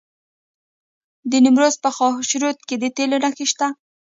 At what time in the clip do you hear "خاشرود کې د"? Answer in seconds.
1.95-2.83